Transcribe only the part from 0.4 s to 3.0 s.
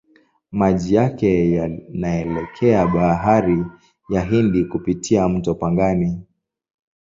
Maji yake yanaelekea